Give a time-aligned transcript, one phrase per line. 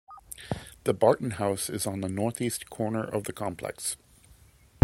[0.85, 3.97] The Barton House is on the north east corner of the complex.